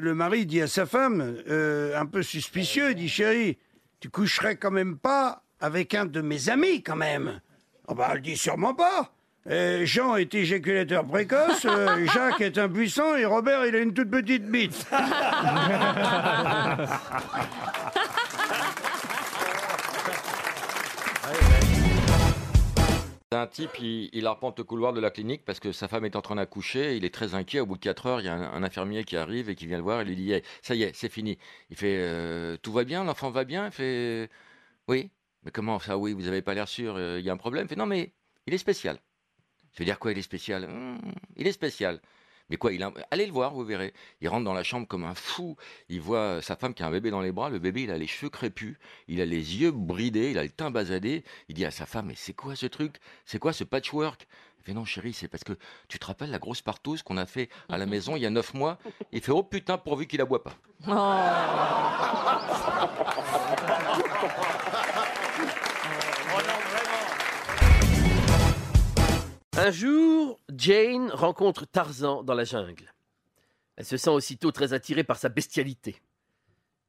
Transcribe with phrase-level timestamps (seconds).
[0.00, 3.58] le mari dit à sa femme, euh, un peu suspicieux, il dit chérie,
[4.00, 7.40] tu coucherais quand même pas avec un de mes amis quand même.
[7.86, 9.12] Oh bah elle dit sûrement pas.
[9.48, 14.10] Euh, Jean est éjaculateur précoce, euh, Jacques est impuissant et Robert il a une toute
[14.10, 14.86] petite bite.
[23.32, 26.20] Un type, il, arpente le couloir de la clinique parce que sa femme est en
[26.20, 26.96] train d'accoucher.
[26.96, 27.60] Il est très inquiet.
[27.60, 29.76] Au bout de 4 heures, il y a un, infirmier qui arrive et qui vient
[29.76, 30.02] le voir.
[30.02, 31.38] Il lui dit hey, Ça y est, c'est fini.
[31.70, 33.04] Il fait euh, Tout va bien?
[33.04, 33.66] L'enfant va bien?
[33.66, 34.28] Il fait
[34.88, 35.10] Oui.
[35.44, 36.96] Mais comment ça Oui, vous n'avez pas l'air sûr.
[36.96, 37.66] euh, Il y a un problème?
[37.66, 38.12] Il fait Non, mais
[38.48, 38.98] il est spécial.
[39.74, 40.64] Je veux dire quoi, il est spécial?
[40.64, 40.98] Hum,
[41.36, 42.00] Il est spécial.
[42.50, 42.92] Mais quoi, il a...
[43.12, 43.94] allez le voir, vous verrez.
[44.20, 45.56] Il rentre dans la chambre comme un fou.
[45.88, 47.48] Il voit sa femme qui a un bébé dans les bras.
[47.48, 48.76] Le bébé, il a les cheveux crépus.
[49.06, 50.32] Il a les yeux bridés.
[50.32, 51.24] Il a le teint basadé.
[51.48, 52.96] Il dit à sa femme, mais c'est quoi ce truc?
[53.24, 54.26] C'est quoi ce patchwork?
[54.58, 55.54] Il fait, non, chérie, c'est parce que
[55.88, 58.30] tu te rappelles la grosse partouze qu'on a fait à la maison il y a
[58.30, 58.78] neuf mois?
[59.10, 60.54] Il fait, oh putain, pourvu qu'il la boit pas.
[69.56, 72.92] Un jour, Jane rencontre Tarzan dans la jungle.
[73.76, 75.96] Elle se sent aussitôt très attirée par sa bestialité.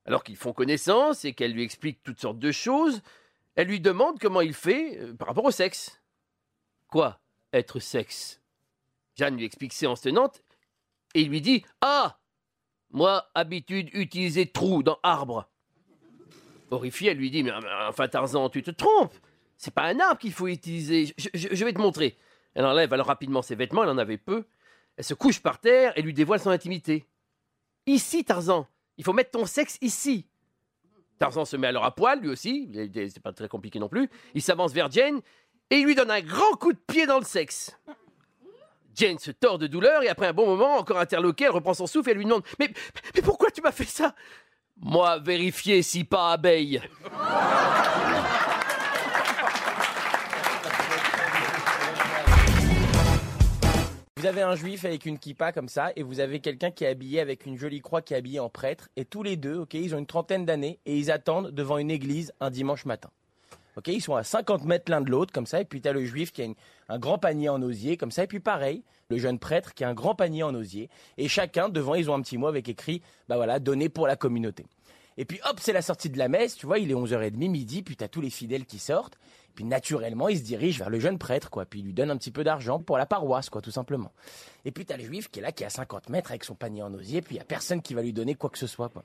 [0.06, 3.02] Alors qu'ils font connaissance et qu'elle lui explique toutes sortes de choses,
[3.56, 6.02] elle lui demande comment il fait euh, par rapport au sexe.
[6.90, 7.22] Quoi,
[7.54, 8.42] être sexe?
[9.16, 10.44] Jeanne lui explique séance tenante
[11.14, 12.20] et il lui dit Ah
[12.90, 15.50] Moi, habitude utiliser trou dans arbre.
[16.72, 17.54] Horrifiée, elle lui dit Mais
[17.88, 19.16] enfin, Tarzan, tu te trompes
[19.56, 21.14] C'est pas un arbre qu'il faut utiliser.
[21.34, 22.18] Je vais te montrer.
[22.54, 24.46] Elle enlève alors rapidement ses vêtements, elle en avait peu.
[24.98, 27.06] Elle se couche par terre et lui dévoile son intimité.
[27.86, 30.28] Ici, Tarzan, il faut mettre ton sexe ici.
[31.18, 34.10] Tarzan se met alors à poil, lui aussi, c'est pas très compliqué non plus.
[34.34, 35.22] Il s'avance vers Jane
[35.70, 37.78] et il lui donne un grand coup de pied dans le sexe.
[38.96, 41.88] Jane se tord de douleur et après un bon moment, encore interloquée, elle reprend son
[41.88, 42.72] souffle et lui demande mais
[43.24, 44.14] pourquoi tu m'as fait ça
[44.78, 46.82] Moi, vérifier si pas abeille.
[54.22, 56.88] Vous avez un juif avec une kippa comme ça, et vous avez quelqu'un qui est
[56.88, 59.74] habillé avec une jolie croix qui est habillé en prêtre, et tous les deux, ok,
[59.74, 63.10] ils ont une trentaine d'années, et ils attendent devant une église un dimanche matin.
[63.78, 66.06] Ok, ils sont à 50 mètres l'un de l'autre, comme ça, et puis as le
[66.06, 66.48] juif qui a
[66.90, 69.90] un grand panier en osier, comme ça, et puis pareil, le jeune prêtre qui a
[69.90, 73.02] un grand panier en osier, et chacun, devant, ils ont un petit mot avec écrit,
[73.28, 74.68] bah voilà, donné pour la communauté.
[75.18, 77.84] Et puis hop, c'est la sortie de la messe, tu vois, il est 11h30, midi,
[77.84, 79.18] puis tu as tous les fidèles qui sortent,
[79.56, 82.18] puis naturellement, il se dirige vers le jeune prêtre, quoi, puis il lui donne un
[82.18, 84.12] petit peu d'argent pour la paroisse, quoi, tout simplement.
[84.64, 86.56] Et puis t'as le juif qui est là, qui est à 50 mètres avec son
[86.56, 88.68] panier en osier, puis il y a personne qui va lui donner quoi que ce
[88.68, 89.04] soit, quoi.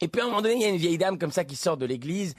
[0.00, 1.56] Et puis à un moment donné, il y a une vieille dame comme ça qui
[1.56, 2.34] sort de l'église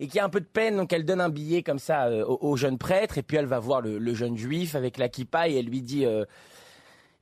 [0.00, 2.24] et qui a un peu de peine, donc elle donne un billet comme ça euh,
[2.26, 5.48] au, jeune prêtre, et puis elle va voir le, le jeune juif avec la kippa
[5.48, 6.24] et elle lui dit, euh,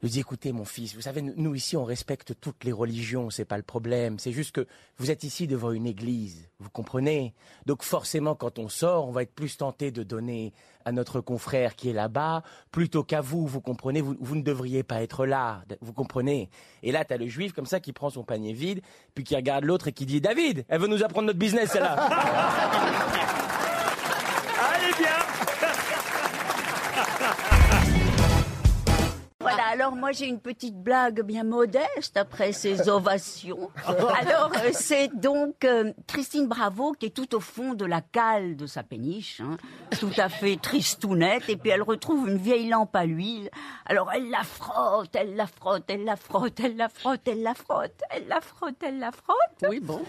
[0.04, 3.30] lui dit, écoutez mon fils, vous savez, nous, nous, ici on respecte toutes les religions,
[3.30, 4.66] c'est pas le problème, c'est juste que
[4.98, 7.34] vous êtes ici devant une église, vous comprenez?
[7.64, 10.52] Donc forcément quand on sort, on va être plus tenté de donner
[10.84, 15.02] à notre confrère qui est là-bas, plutôt qu'à vous, vous comprenez, vous, ne devriez pas
[15.02, 16.50] être là, vous comprenez?
[16.82, 18.82] Et là, t'as le juif comme ça qui prend son panier vide,
[19.14, 23.60] puis qui regarde l'autre et qui dit, David, elle veut nous apprendre notre business, celle-là
[29.54, 33.70] Voilà, alors moi j'ai une petite blague bien modeste après ces ovations.
[33.86, 38.56] Alors euh, c'est donc euh, Christine Bravo qui est tout au fond de la cale
[38.56, 39.56] de sa péniche, hein,
[40.00, 43.50] tout à fait tristounette, et puis elle retrouve une vieille lampe à l'huile.
[43.86, 47.54] Alors elle la frotte, elle la frotte, elle la frotte, elle la frotte, elle la
[47.54, 49.70] frotte, elle la frotte, elle la frotte.
[49.70, 50.02] Oui, bon.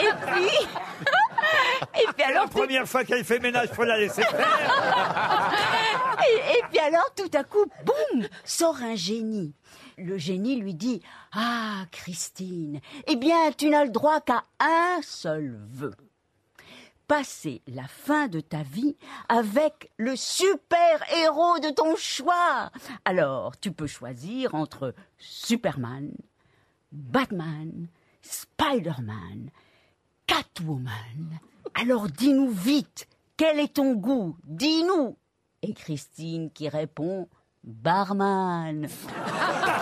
[0.00, 0.50] Et puis...
[1.94, 2.44] Et puis alors...
[2.44, 4.48] La première fois qu'elle fait ménage, faut la laisser faire.
[6.28, 9.54] Et, et puis alors, tout à coup, boum, sort un génie.
[9.96, 11.02] Le génie lui dit
[11.32, 15.94] Ah, Christine, eh bien, tu n'as le droit qu'à un seul vœu.
[17.06, 18.96] Passer la fin de ta vie
[19.28, 22.70] avec le super héros de ton choix.
[23.04, 26.12] Alors, tu peux choisir entre Superman,
[26.92, 27.88] Batman,
[28.22, 29.50] Spider-Man,
[30.30, 31.40] Catwoman.
[31.74, 34.36] Alors dis-nous vite, quel est ton goût?
[34.44, 35.16] Dis-nous.
[35.62, 37.28] Et Christine qui répond
[37.64, 38.86] Barman.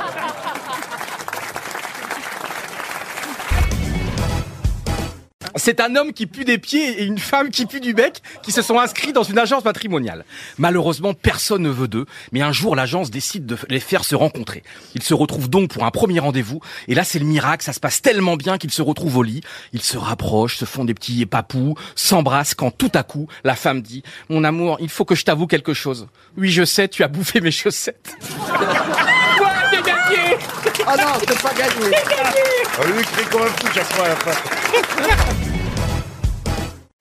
[5.58, 8.52] C'est un homme qui pue des pieds et une femme qui pue du bec qui
[8.52, 10.24] se sont inscrits dans une agence matrimoniale.
[10.56, 14.62] Malheureusement, personne ne veut d'eux, mais un jour, l'agence décide de les faire se rencontrer.
[14.94, 17.80] Ils se retrouvent donc pour un premier rendez-vous, et là, c'est le miracle, ça se
[17.80, 19.40] passe tellement bien qu'ils se retrouvent au lit.
[19.72, 23.82] Ils se rapprochent, se font des petits papous, s'embrassent quand tout à coup, la femme
[23.82, 26.06] dit «Mon amour, il faut que je t'avoue quelque chose.
[26.36, 30.36] Oui, je sais, tu as bouffé mes chaussettes.» Ouais, j'ai gagné?
[30.86, 31.96] Ah non, c'est pas gagné.
[32.80, 35.44] On lui écrit comme un fou chaque fois à la fin.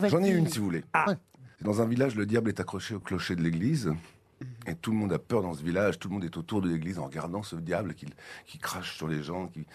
[0.09, 0.83] J'en ai une si vous voulez.
[1.61, 3.93] Dans un village, le diable est accroché au clocher de l'église.
[4.67, 5.97] Et tout le monde a peur dans ce village.
[5.97, 8.05] Tout le monde est autour de l'église en regardant ce diable qui,
[8.45, 9.47] qui crache sur les gens.
[9.47, 9.65] Qui...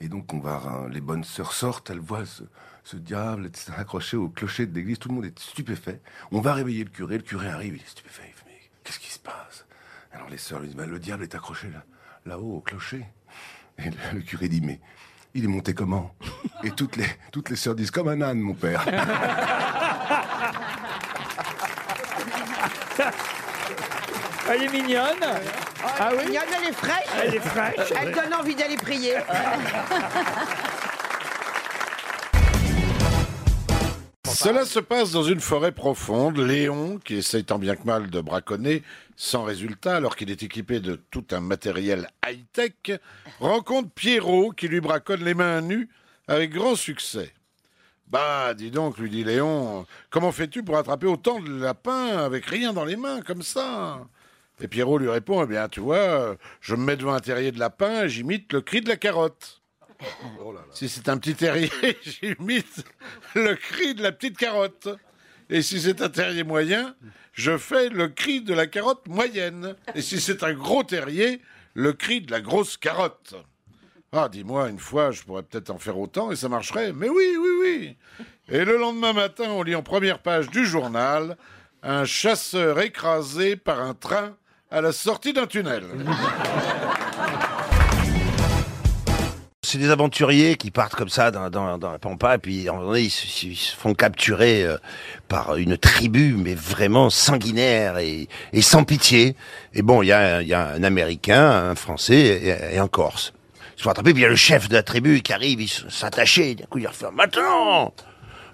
[0.00, 2.42] Et donc, on va, hein, les bonnes sœurs sortent, elles voient ce,
[2.84, 4.98] ce diable accroché au clocher de l'église.
[4.98, 6.00] Tout le monde est stupéfait.
[6.30, 7.16] On va réveiller le curé.
[7.16, 8.24] Le curé arrive, il est stupéfait.
[8.28, 9.64] Il fait, mais qu'est-ce qui se passe?
[10.12, 11.84] Alors les sœurs lui disent, Bah, le diable est accroché là,
[12.26, 13.06] là-haut au clocher.
[13.78, 14.80] Et le, le curé dit, mais
[15.34, 16.14] il est monté comment?
[16.62, 18.84] Et toutes les, toutes les sœurs disent, comme un âne, mon père.
[24.50, 25.24] Elle est mignonne.
[25.98, 27.06] Ah oui Mignonne, elle est fraîche.
[27.22, 27.92] Elle est fraîche.
[28.00, 29.16] Elle donne envie d'aller prier.
[34.42, 36.38] Cela se passe dans une forêt profonde.
[36.38, 38.82] Léon, qui essaye tant bien que mal de braconner,
[39.14, 42.98] sans résultat, alors qu'il est équipé de tout un matériel high-tech,
[43.38, 45.88] rencontre Pierrot, qui lui braconne les mains nues
[46.26, 47.32] avec grand succès.
[48.12, 52.74] Bah, dis donc, lui dit Léon, comment fais-tu pour attraper autant de lapins avec rien
[52.74, 54.06] dans les mains, comme ça?
[54.60, 57.58] Et Pierrot lui répond, eh bien, tu vois, je me mets devant un terrier de
[57.58, 59.62] lapin et j'imite le cri de la carotte.
[60.72, 61.70] Si c'est un petit terrier,
[62.02, 62.84] j'imite
[63.34, 64.90] le cri de la petite carotte.
[65.48, 66.94] Et si c'est un terrier moyen,
[67.32, 69.74] je fais le cri de la carotte moyenne.
[69.94, 71.40] Et si c'est un gros terrier,
[71.72, 73.36] le cri de la grosse carotte.
[74.14, 76.92] Ah, dis-moi, une fois, je pourrais peut-être en faire autant et ça marcherait.
[76.92, 77.96] Mais oui, oui, oui.
[78.50, 81.38] Et le lendemain matin, on lit en première page du journal
[81.82, 84.36] un chasseur écrasé par un train
[84.70, 85.84] à la sortie d'un tunnel.
[89.64, 93.74] C'est des aventuriers qui partent comme ça dans, la pampa et puis à ils, se-
[93.74, 94.76] font capturer euh,
[95.28, 98.28] par une tribu mais vraiment sanguinaire et,
[98.60, 99.34] sans pitié.
[99.72, 103.32] Et bon, il y a, un Américain, un Français et un Corse.
[103.76, 105.68] Se font attraper, puis il y a le chef de la tribu qui arrive, il
[105.68, 107.92] s'attacher, d'un coup il refait maintenant,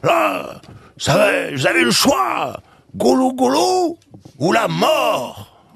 [0.03, 0.61] là,
[0.97, 2.61] ça va, vous avez le choix,
[2.95, 3.99] golo golo
[4.39, 5.67] ou la mort.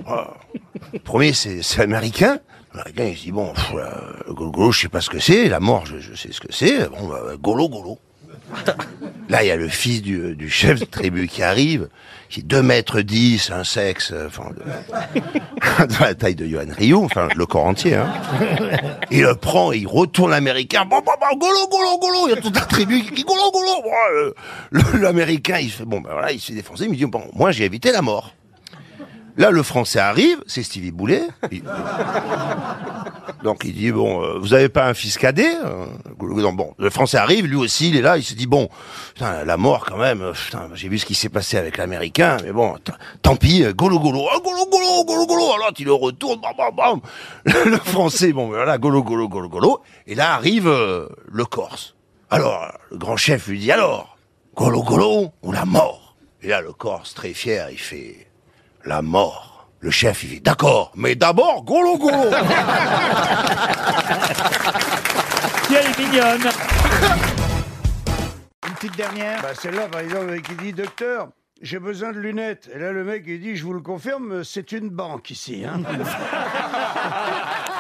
[0.92, 2.38] Le Premier, c'est américain.
[2.74, 5.18] L'américain, il se dit, bon, pff, là, le golo golo, je sais pas ce que
[5.18, 5.48] c'est.
[5.48, 6.88] La mort, je, sais ce que c'est.
[6.88, 7.98] Bon, bah, golo golo.
[9.32, 11.88] Là, il y a le fils du, du chef de tribu qui arrive,
[12.29, 16.96] qui est 2 mètres 10, un sexe, euh, enfin, de, la taille de Johan Ryu,
[16.96, 18.12] enfin, le corps entier, hein.
[19.11, 20.84] Il le prend et il retourne l'américain.
[20.84, 22.29] Bon, bon, bon, golo, golo, golo.
[22.29, 23.82] Il y a toute la tribu qui dit golo, golo.
[24.14, 24.34] Euh,
[25.00, 26.85] L'américain, il fait, bon, ben voilà, il se fait défoncer.
[26.85, 28.35] Il me dit, bon, moi, j'ai évité la mort.
[29.38, 31.23] Là, le français arrive, c'est Stevie Boulet.
[33.42, 35.86] Donc il dit bon, euh, vous avez pas un fils cadet euh,
[36.16, 38.68] Bon, le français arrive, lui aussi, il est là, il se dit bon,
[39.14, 40.22] putain, la mort quand même.
[40.22, 42.76] euh, Putain, j'ai vu ce qui s'est passé avec l'américain, mais bon,
[43.22, 45.52] tant pis, golo golo, golo golo, golo golo.
[45.54, 47.00] Alors il le retourne, bam bam bam.
[47.66, 49.80] Le, français, bon, ben voilà, golo golo golo golo.
[50.06, 51.94] Et là arrive le Corse.
[52.30, 54.16] Alors le grand chef lui dit alors,
[54.54, 56.16] golo golo ou la mort?
[56.42, 58.28] Et là le Corse très fier, il fait
[58.84, 59.51] la mort.
[59.82, 62.31] Le chef, il dit d'accord, mais d'abord golo golo.
[65.67, 66.49] Qui elle est mignonne?
[68.69, 71.31] Une petite dernière bah, Celle-là, par exemple, qui dit Docteur,
[71.62, 72.70] j'ai besoin de lunettes.
[72.73, 75.64] Et là, le mec, il dit Je vous le confirme, c'est une banque ici.
[75.64, 75.82] Hein.